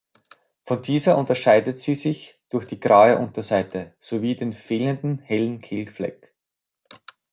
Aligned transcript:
Von 0.63 0.81
dieser 0.81 1.15
unterscheidet 1.15 1.77
sie 1.77 1.93
sich 1.93 2.41
durch 2.49 2.65
die 2.65 2.79
graue 2.79 3.19
Unterseite, 3.19 3.93
sowie 3.99 4.35
den 4.35 4.51
fehlenden 4.51 5.19
hellen 5.19 5.61
Kehlfleck. 5.61 6.33